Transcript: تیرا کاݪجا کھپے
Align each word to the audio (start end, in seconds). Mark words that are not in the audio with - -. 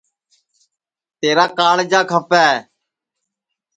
تیرا 1.19 1.45
کاݪجا 1.57 2.01
کھپے 2.09 2.45